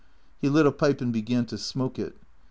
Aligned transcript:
He 0.39 0.49
lit 0.49 0.65
a 0.65 0.71
pipe 0.71 0.99
and 0.99 1.13
began 1.13 1.45
to 1.45 1.59
smoke 1.59 1.99
it. 1.99 2.17